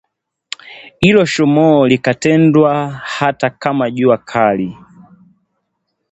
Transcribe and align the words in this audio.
Ilo 1.01 1.25
shomoo 1.25 1.87
likatendwa 1.87 2.91
hata 3.03 3.49
kama 3.49 3.91
jua 3.91 4.17
kali 4.17 4.77